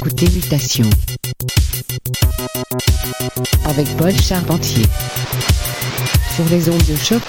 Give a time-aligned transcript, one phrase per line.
[0.00, 0.88] écoutez Mutation
[3.66, 4.86] avec Paul Charpentier
[6.34, 7.20] sur les ondes de choc.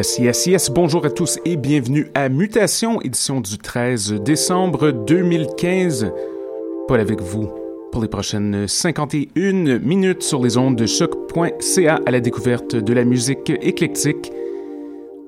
[0.00, 0.70] Yes, yes, yes.
[0.70, 6.10] Bonjour à tous et bienvenue à Mutation, édition du 13 décembre 2015.
[6.88, 7.50] Paul avec vous
[7.92, 13.04] pour les prochaines 51 minutes sur les ondes de choc.ca à la découverte de la
[13.04, 14.32] musique éclectique.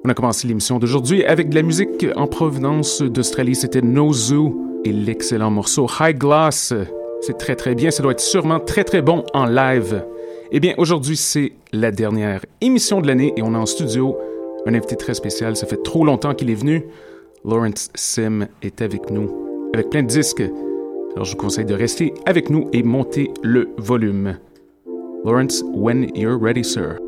[0.07, 3.55] On a commencé l'émission d'aujourd'hui avec de la musique en provenance d'Australie.
[3.55, 4.53] C'était Nozu
[4.87, 6.73] et l'excellent morceau High Glass.
[7.21, 7.91] C'est très très bien.
[7.91, 10.03] Ça doit être sûrement très très bon en live.
[10.51, 14.17] Eh bien, aujourd'hui, c'est la dernière émission de l'année et on est en studio
[14.67, 15.57] un invité très spécial.
[15.57, 16.85] Ça fait trop longtemps qu'il est venu.
[17.45, 20.43] Lawrence Sim est avec nous, avec plein de disques.
[21.15, 24.39] Alors je vous conseille de rester avec nous et monter le volume.
[25.25, 27.02] Lawrence, when you're ready, sir.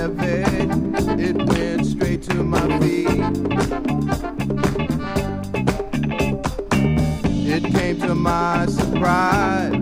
[0.00, 3.08] It went straight to my feet.
[7.48, 9.74] It came to my surprise.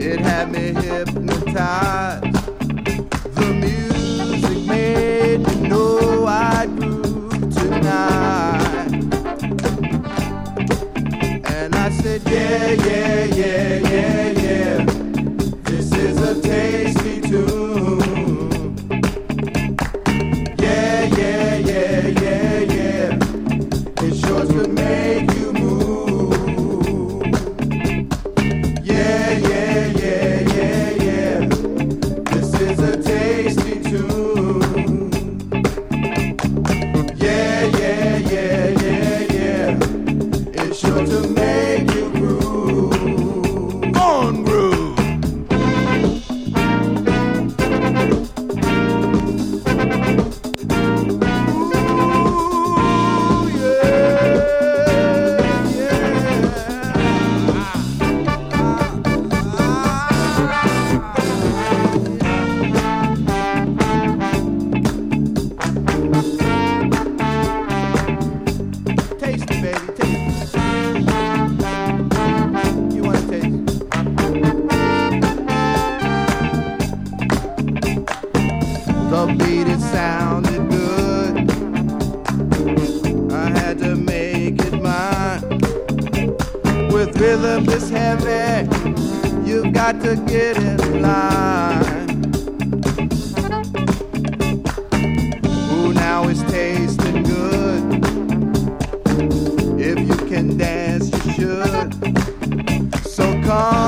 [0.00, 0.72] It had me
[100.62, 103.06] as you should.
[103.06, 103.81] So come.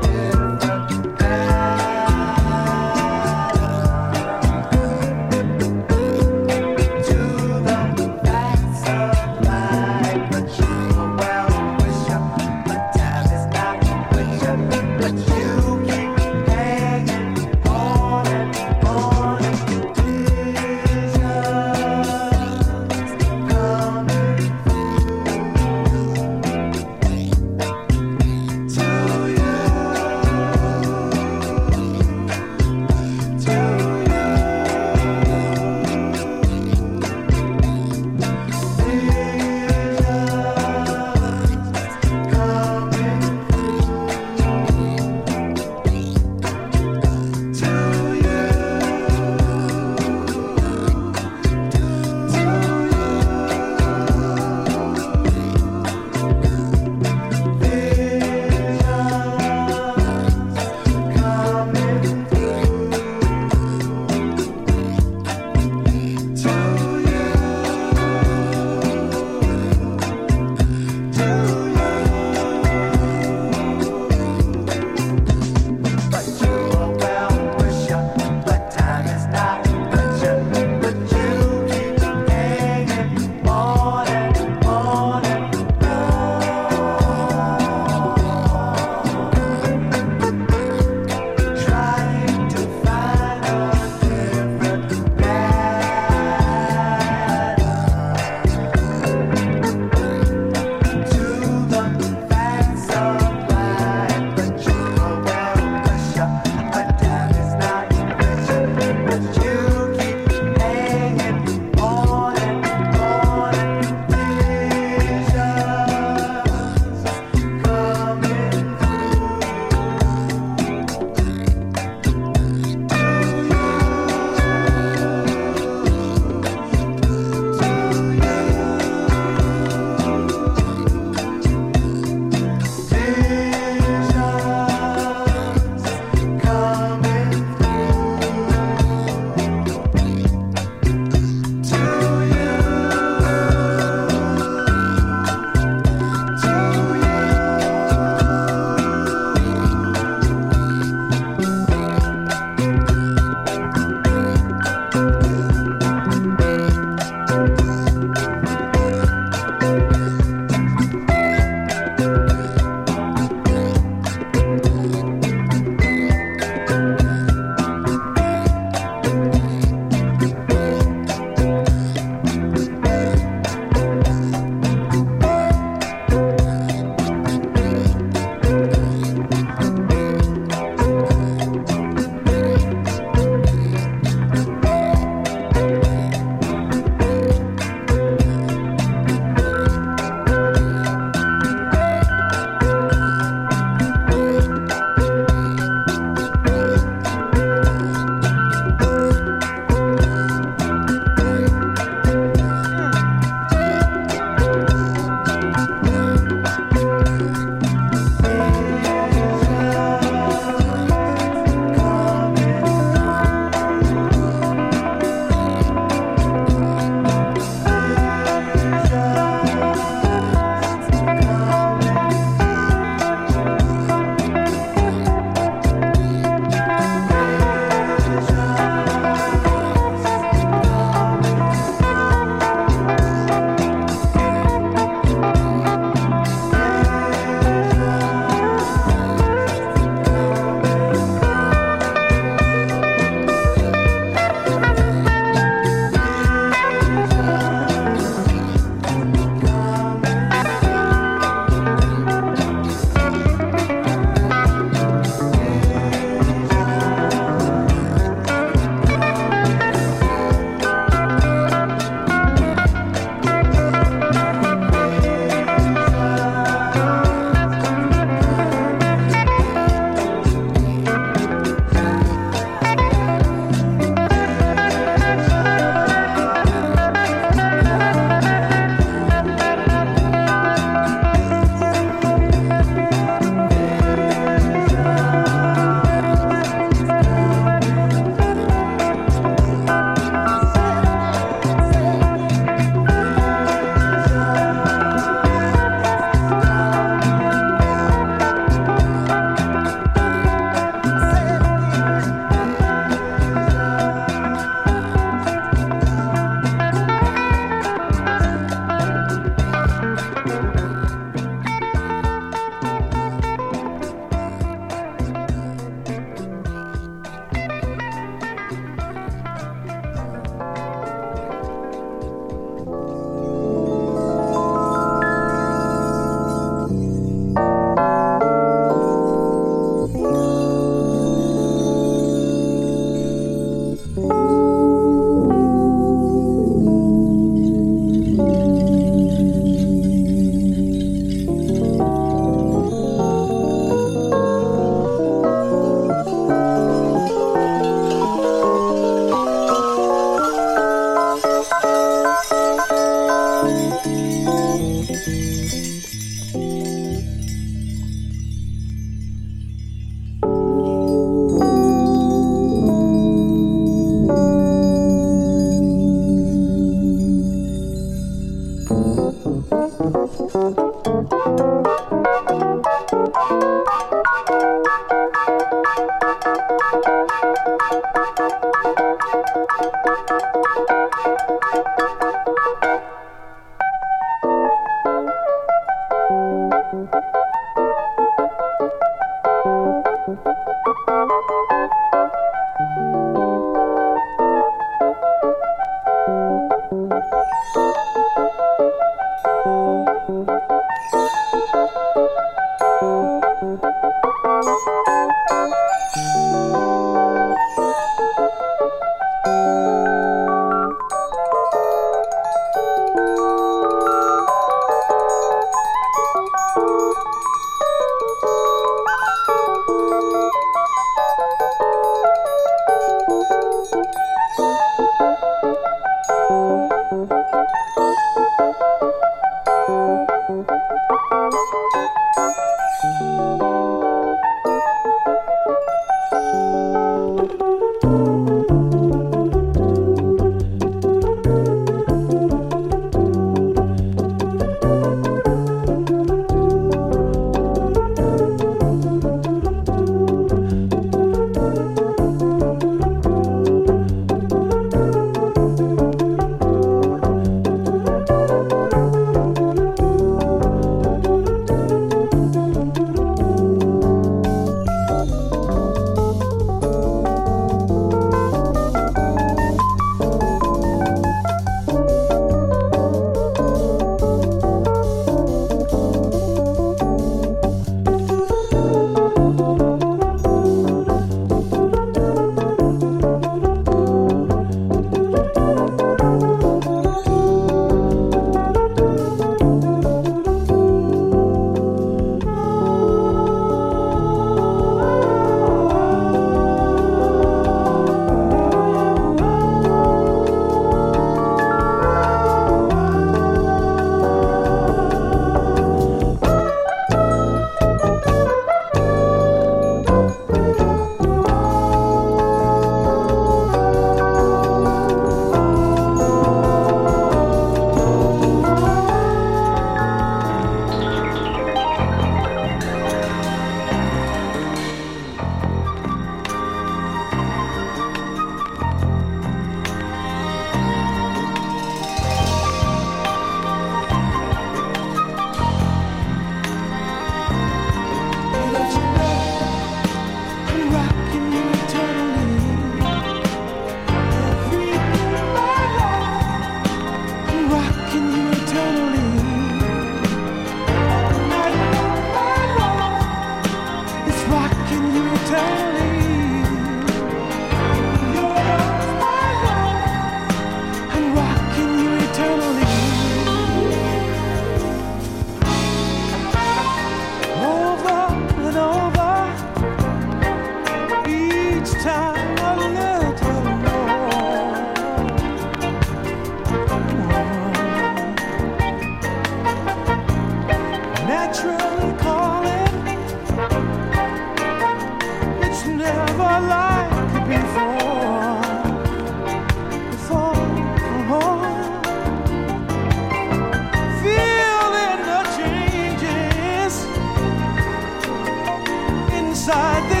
[599.41, 600.00] inside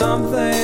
[0.00, 0.59] something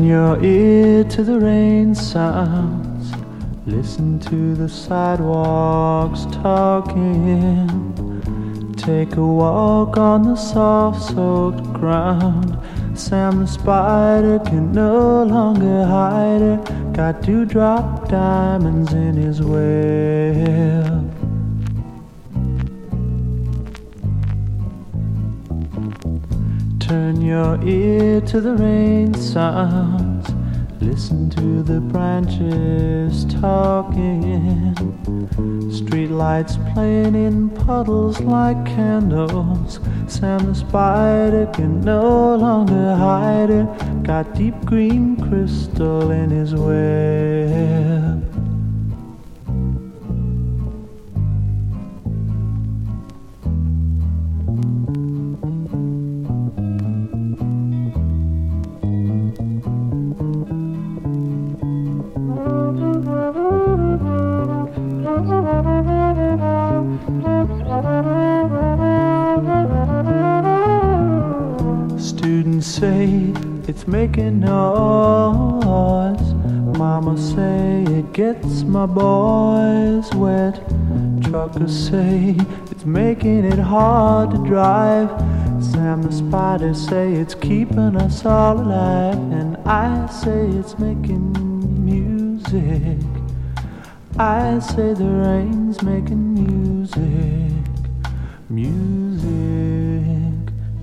[0.00, 3.12] Turn your ear to the rain sounds.
[3.66, 7.12] Listen to the sidewalks talking.
[8.78, 12.56] Take a walk on the soft soaked ground.
[12.98, 16.92] Sam the spider can no longer hide her.
[16.94, 20.99] Got to drop diamonds in his web.
[27.20, 30.26] Your ear to the rain sounds.
[30.80, 34.74] Listen to the branches talking.
[35.70, 39.80] Street lights playing in puddles like candles.
[40.06, 44.02] Sam the spider can no longer hide it.
[44.02, 48.09] Got deep green crystal in his web.
[73.90, 76.34] Making noise.
[76.78, 80.54] Mama say it gets my boys wet.
[81.24, 82.36] Truckers say
[82.70, 85.08] it's making it hard to drive.
[85.62, 89.18] Sam the spider say it's keeping us all alive.
[89.32, 91.32] And I say it's making
[91.84, 92.98] music.
[94.16, 97.52] I say the rain's making music.
[98.48, 99.32] music,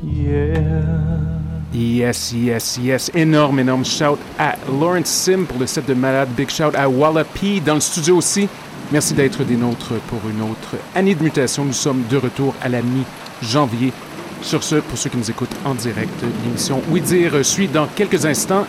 [0.03, 1.36] yeah.
[1.77, 3.11] Yes, yes, yes.
[3.13, 6.29] Énorme, énorme shout à Lawrence Sim pour le set de Malade.
[6.35, 8.49] Big shout à Wallapie dans le studio aussi.
[8.91, 11.65] Merci d'être des nôtres pour une autre année de mutation.
[11.65, 13.93] Nous sommes de retour à la mi-janvier.
[14.41, 18.25] Sur ce, pour ceux qui nous écoutent en direct, l'émission Oui Dire suit dans quelques
[18.25, 18.65] instants.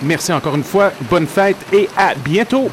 [0.00, 2.70] Merci encore une fois, bonne fête et à bientôt!